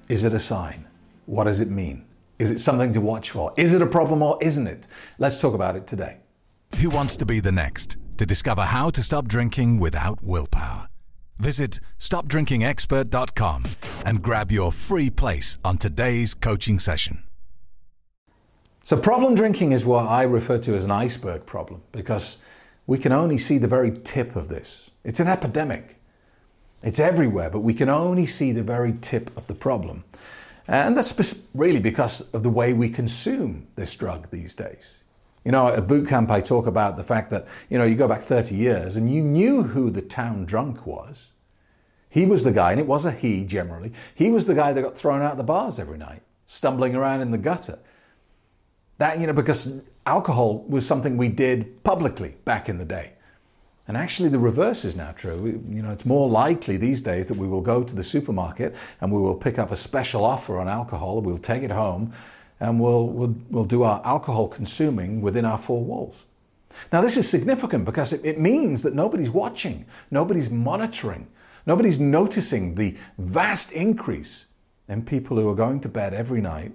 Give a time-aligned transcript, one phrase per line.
[0.10, 0.88] Is it a sign?
[1.26, 2.06] What does it mean?
[2.40, 3.54] Is it something to watch for?
[3.56, 4.88] Is it a problem or isn't it?
[5.20, 6.18] Let's talk about it today.
[6.82, 10.88] Who wants to be the next to discover how to stop drinking without willpower?
[11.40, 13.64] Visit stopdrinkingexpert.com
[14.06, 17.24] and grab your free place on today's coaching session.
[18.84, 22.40] So, problem drinking is what I refer to as an iceberg problem because
[22.88, 24.91] we can only see the very tip of this.
[25.04, 25.98] It's an epidemic.
[26.84, 30.04] It's everywhere, but we can only see the very tip of the problem.
[30.68, 35.00] And that's really because of the way we consume this drug these days.
[35.44, 38.08] You know, at boot camp, I talk about the fact that, you know, you go
[38.08, 41.32] back 30 years and you knew who the town drunk was.
[42.10, 44.82] He was the guy, and it was a he generally, he was the guy that
[44.82, 47.80] got thrown out the bars every night, stumbling around in the gutter.
[48.98, 53.14] That, you know, because alcohol was something we did publicly back in the day.
[53.88, 55.64] And actually, the reverse is now true.
[55.70, 59.12] You know, it's more likely these days that we will go to the supermarket and
[59.12, 62.14] we will pick up a special offer on alcohol, we'll take it home,
[62.60, 66.26] and we'll, we'll, we'll do our alcohol consuming within our four walls.
[66.94, 71.28] Now, this is significant because it, it means that nobody's watching, nobody's monitoring,
[71.66, 74.46] nobody's noticing the vast increase
[74.88, 76.74] in people who are going to bed every night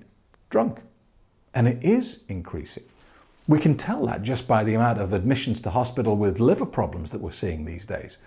[0.50, 0.80] drunk
[1.56, 2.84] and it is increasing.
[3.48, 7.12] We can tell that just by the amount of admissions to hospital with liver problems
[7.12, 8.18] that we're seeing these days.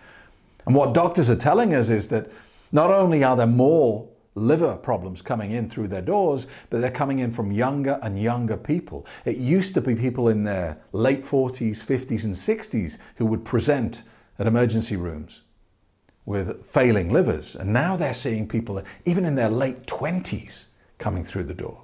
[0.65, 2.31] And what doctors are telling us is that
[2.71, 7.19] not only are there more liver problems coming in through their doors, but they're coming
[7.19, 9.05] in from younger and younger people.
[9.25, 14.03] It used to be people in their late 40s, 50s, and 60s who would present
[14.37, 15.41] at emergency rooms
[16.25, 17.55] with failing livers.
[17.55, 20.65] And now they're seeing people, even in their late 20s,
[20.97, 21.83] coming through the door.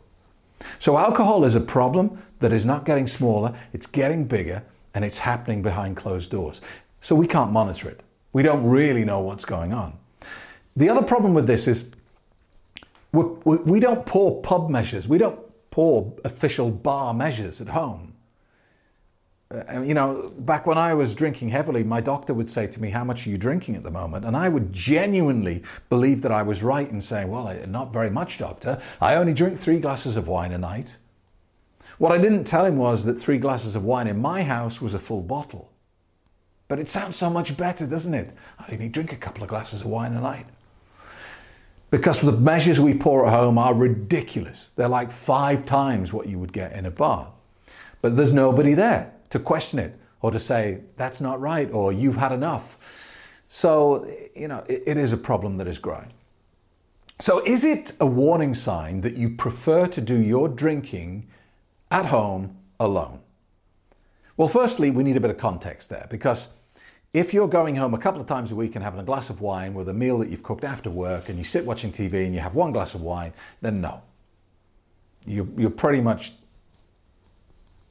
[0.79, 5.19] So, alcohol is a problem that is not getting smaller, it's getting bigger, and it's
[5.19, 6.61] happening behind closed doors.
[7.01, 8.01] So, we can't monitor it.
[8.33, 9.97] We don't really know what's going on.
[10.75, 11.91] The other problem with this is
[13.13, 15.39] we, don't pour pub measures, we don't
[15.71, 18.14] pour official bar measures at home.
[19.55, 22.89] Uh, you know, back when I was drinking heavily, my doctor would say to me,
[22.89, 24.25] How much are you drinking at the moment?
[24.25, 28.37] And I would genuinely believe that I was right in saying, Well, not very much,
[28.37, 28.81] doctor.
[28.99, 30.97] I only drink three glasses of wine a night.
[31.97, 34.93] What I didn't tell him was that three glasses of wine in my house was
[34.93, 35.71] a full bottle.
[36.67, 38.35] But it sounds so much better, doesn't it?
[38.59, 40.47] I only drink a couple of glasses of wine a night.
[41.91, 44.69] Because the measures we pour at home are ridiculous.
[44.69, 47.31] They're like five times what you would get in a bar.
[48.01, 52.15] But there's nobody there to question it or to say, that's not right, or you've
[52.15, 53.43] had enough.
[53.47, 56.11] So, you know, it, it is a problem that is growing.
[57.19, 61.27] So, is it a warning sign that you prefer to do your drinking
[61.91, 63.19] at home alone?
[64.35, 66.49] Well, firstly, we need a bit of context there because
[67.13, 69.39] if you're going home a couple of times a week and having a glass of
[69.39, 72.33] wine with a meal that you've cooked after work and you sit watching TV and
[72.33, 73.31] you have one glass of wine,
[73.61, 74.01] then no.
[75.25, 76.33] You, you're pretty much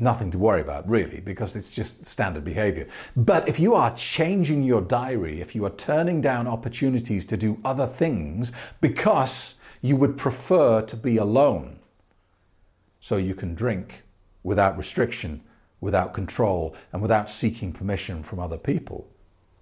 [0.05, 2.87] nothing to worry about, really, because it's just standard behavior.
[3.17, 7.59] But if you are changing your diary, if you are turning down opportunities to do
[7.65, 11.81] other things because you would prefer to be alone
[13.01, 14.03] so you can drink
[14.43, 15.41] without restriction,
[15.81, 19.09] without control, and without seeking permission from other people,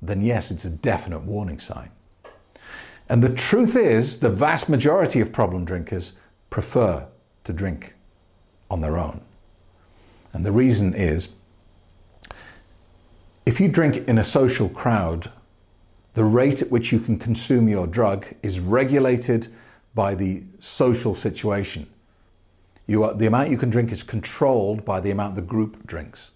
[0.03, 1.91] then yes, it's a definite warning sign.
[3.09, 6.15] And the truth is, the vast majority of problem drinkers
[6.51, 7.09] prefer
[7.45, 7.95] to drink
[8.71, 9.23] on their own.
[10.33, 11.35] And the reason is
[13.45, 15.31] if you drink in a social crowd,
[16.15, 19.49] the rate at which you can consume your drug is regulated
[19.95, 21.89] by the social situation.
[22.91, 26.33] Are, the amount you can drink is controlled by the amount the group drinks.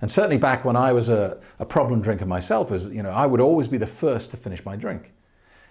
[0.00, 3.26] And certainly back when I was a, a problem drinker myself, is you know, I
[3.26, 5.12] would always be the first to finish my drink.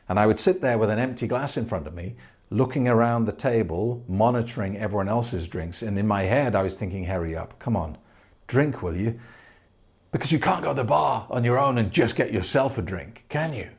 [0.10, 2.16] And I would sit there with an empty glass in front of me,
[2.50, 5.82] looking around the table, monitoring everyone else's drinks.
[5.82, 7.98] And in my head, I was thinking, hurry up, come on,
[8.48, 9.20] drink, will you?
[10.12, 12.82] Because you can't go to the bar on your own and just get yourself a
[12.82, 13.70] drink, can you?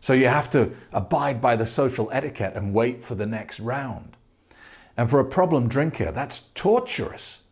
[0.00, 4.16] So you have to abide by the social etiquette and wait for the next round.
[4.96, 7.42] And for a problem drinker, that's torturous.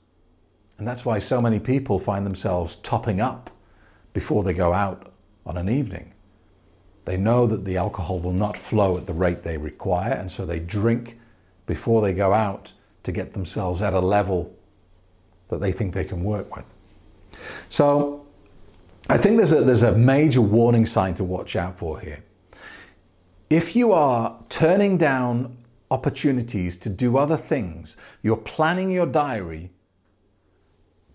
[0.79, 3.51] And that's why so many people find themselves topping up
[4.13, 5.13] before they go out
[5.47, 6.13] on an evening.
[7.05, 10.47] They know that the alcohol will not flow at the rate they require, and so
[10.47, 11.19] they drink
[11.67, 12.73] before they go out
[13.03, 14.55] to get themselves at a level
[15.49, 16.73] that they think they can work with.
[17.69, 18.27] So
[19.09, 22.23] I think there's a, there's a major warning sign to watch out for here.
[23.51, 25.59] If you are turning down
[25.91, 29.71] opportunities to do other things, you're planning your diary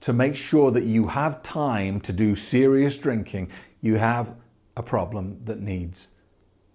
[0.01, 3.49] to make sure that you have time to do serious drinking,
[3.81, 4.35] you have
[4.77, 6.11] a problem that needs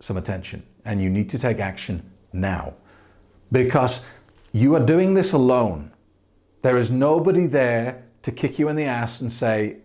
[0.00, 2.74] some attention and you need to take action now
[3.50, 4.04] because
[4.52, 5.92] you are doing this alone.
[6.62, 9.78] There is nobody there to kick you in the ass and say,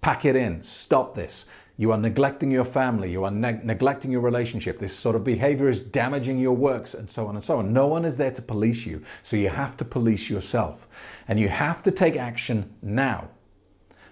[0.00, 1.46] pack it in, stop this.
[1.76, 4.78] You are neglecting your family, you are neglecting your relationship.
[4.78, 7.72] This sort of behavior is damaging your works, and so on and so on.
[7.72, 10.86] No one is there to police you, so you have to police yourself.
[11.26, 13.30] And you have to take action now.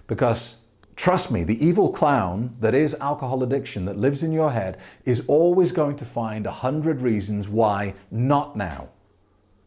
[0.08, 0.61] Because
[0.96, 5.24] trust me, the evil clown that is alcohol addiction that lives in your head is
[5.26, 8.88] always going to find a hundred reasons why not now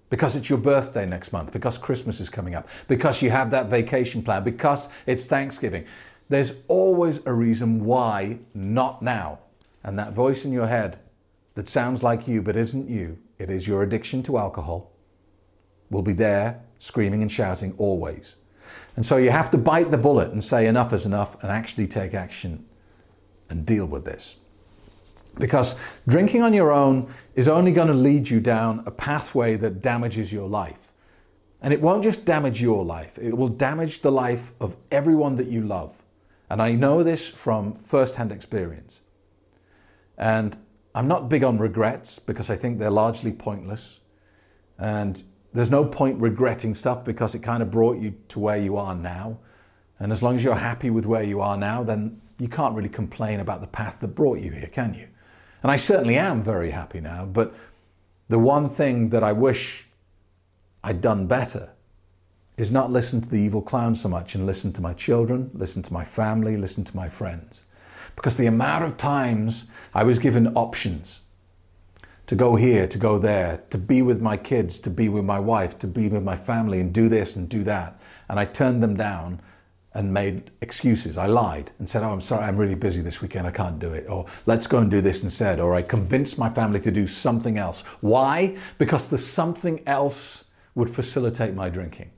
[0.10, 3.68] because it's your birthday next month, because Christmas is coming up, because you have that
[3.68, 5.86] vacation plan, because it's Thanksgiving.
[6.30, 9.40] There's always a reason why not now.
[9.84, 11.00] And that voice in your head
[11.56, 14.92] that sounds like you but isn't you, it is your addiction to alcohol,
[15.90, 18.38] will be there screaming and shouting always.
[18.96, 21.88] And so you have to bite the bullet and say enough is enough and actually
[21.88, 22.66] take action
[23.50, 24.38] and deal with this.
[25.38, 25.78] Because
[26.08, 30.32] drinking on your own is only going to lead you down a pathway that damages
[30.32, 30.92] your life.
[31.62, 35.48] And it won't just damage your life, it will damage the life of everyone that
[35.48, 36.04] you love.
[36.50, 39.02] And I know this from first-hand experience.
[40.18, 40.58] And
[40.94, 44.00] I'm not big on regrets because I think they're largely pointless.
[44.78, 45.24] And
[45.56, 48.94] there's no point regretting stuff because it kind of brought you to where you are
[48.94, 49.40] now.
[49.98, 52.90] And as long as you're happy with where you are now, then you can't really
[52.90, 55.08] complain about the path that brought you here, can you?
[55.64, 57.56] And I certainly am very happy now, but
[58.28, 59.88] the one thing that I wish
[60.84, 61.72] I'd done better
[62.58, 65.82] is not listen to the evil clown so much and listen to my children, listen
[65.84, 67.64] to my family, listen to my friends.
[68.18, 71.22] Because the amount of times I was given options
[72.28, 75.40] to go here, to go there, to be with my kids, to be with my
[75.40, 78.00] wife, to be with my family, and do this and do that.
[78.28, 79.42] And I turned them down
[79.94, 81.18] and made excuses.
[81.18, 83.94] I lied and said, Oh, I'm sorry, I'm really busy this weekend, I can't do
[83.94, 84.08] it.
[84.10, 85.60] Or let's go and do this instead.
[85.60, 87.82] Or I convinced my family to do something else.
[88.02, 88.58] Why?
[88.78, 90.46] Because the something else
[90.76, 92.12] would facilitate my drinking.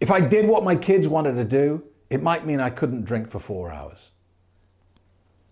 [0.00, 3.28] If I did what my kids wanted to do, it might mean I couldn't drink
[3.28, 4.12] for four hours.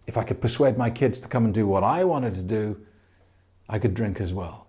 [0.07, 2.86] If I could persuade my kids to come and do what I wanted to do,
[3.69, 4.67] I could drink as well.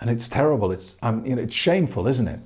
[0.00, 0.72] And it's terrible.
[0.72, 2.40] It's, um, you know, it's shameful, isn't it?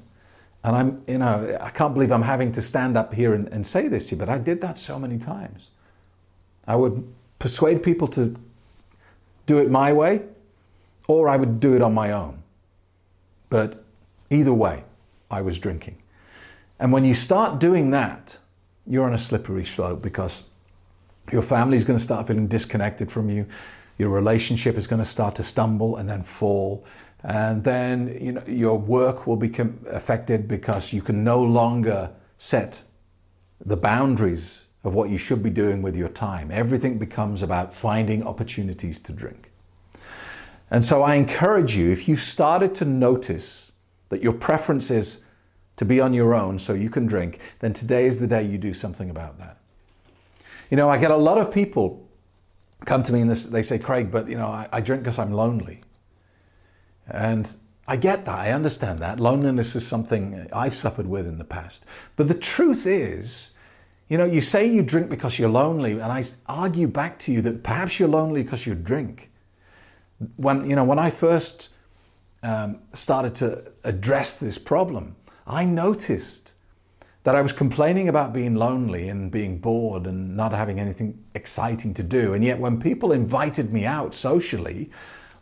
[0.64, 3.66] And I'm, you know, I can't believe I'm having to stand up here and, and
[3.66, 5.70] say this to you, but I did that so many times.
[6.66, 7.06] I would
[7.38, 8.34] persuade people to
[9.46, 10.22] do it my way,
[11.06, 12.42] or I would do it on my own.
[13.50, 13.84] But
[14.30, 14.84] either way,
[15.30, 15.98] I was drinking.
[16.80, 18.38] And when you start doing that,
[18.86, 20.48] you're on a slippery slope because
[21.30, 23.46] your family is going to start feeling disconnected from you.
[23.98, 26.84] Your relationship is going to start to stumble and then fall
[27.24, 32.84] and then you know your work will become affected because you can no longer set
[33.64, 36.50] the boundaries of what you should be doing with your time.
[36.50, 39.50] Everything becomes about finding opportunities to drink.
[40.70, 43.72] And so I encourage you, if you started to notice
[44.10, 45.24] that your preference is
[45.76, 48.58] to be on your own so you can drink, then today is the day you
[48.58, 49.56] do something about that.
[50.70, 52.03] You know, I get a lot of people
[52.84, 55.18] come to me and this, they say, Craig, but you know, I, I drink because
[55.18, 55.82] I'm lonely.
[57.06, 57.50] And
[57.86, 59.20] I get that, I understand that.
[59.20, 61.84] Loneliness is something I've suffered with in the past.
[62.16, 63.52] But the truth is,
[64.08, 67.40] you know, you say you drink because you're lonely, and I argue back to you
[67.42, 69.30] that perhaps you're lonely because you drink.
[70.36, 71.70] When, you know, when I first
[72.42, 75.16] um, started to address this problem,
[75.46, 76.53] I noticed
[77.24, 81.92] that I was complaining about being lonely and being bored and not having anything exciting
[81.94, 82.32] to do.
[82.32, 84.90] And yet, when people invited me out socially,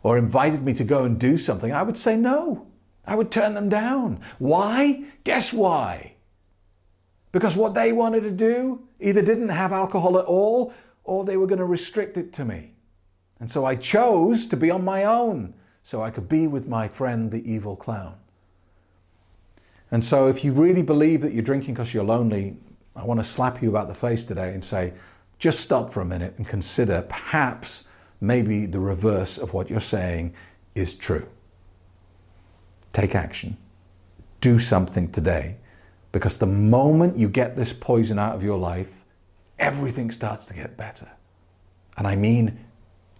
[0.03, 2.67] or invited me to go and do something, I would say no.
[3.05, 4.21] I would turn them down.
[4.37, 5.05] Why?
[5.23, 6.15] Guess why?
[7.31, 10.73] Because what they wanted to do either didn't have alcohol at all
[11.03, 12.75] or they were going to restrict it to me.
[13.39, 16.87] And so I chose to be on my own so I could be with my
[16.87, 18.15] friend, the evil clown.
[19.93, 22.57] And so if you really believe that you're drinking because you're lonely,
[22.95, 24.93] I want to slap you about the face today and say,
[25.37, 27.87] just stop for a minute and consider perhaps
[28.19, 30.33] maybe the reverse of what you're saying
[30.73, 31.27] is true.
[32.91, 33.55] Take action.
[34.41, 35.57] Do something today.
[36.11, 39.05] Because the moment you get this poison out of your life,
[39.59, 41.11] everything starts to get better.
[41.97, 42.65] And I mean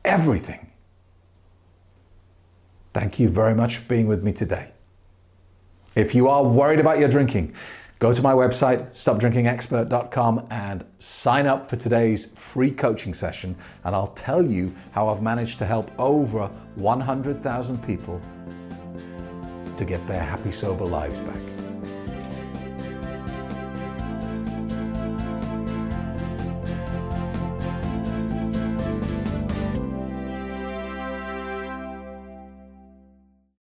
[0.04, 0.72] everything.
[2.96, 4.72] Thank you very much for being with me today.
[5.96, 7.54] If you are worried about your drinking,
[8.00, 13.56] go to my website, stopdrinkingexpert.com, and sign up for today's free coaching session.
[13.84, 18.20] And I'll tell you how I've managed to help over 100,000 people
[19.78, 21.53] to get their happy, sober lives back.